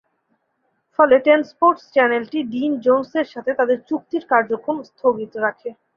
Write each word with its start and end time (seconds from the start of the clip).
ফলে 0.99 1.15
Ten 1.25 1.41
Sports 1.51 1.83
চ্যানেলটি 1.95 2.39
Dean 2.53 2.71
জোন্সের 2.85 3.27
সাথে 3.33 3.51
তাদের 3.59 3.77
চুক্তির 3.89 4.23
কার্যক্রম 4.31 4.77
স্থগিত 4.89 5.33
রাখে। 5.45 5.69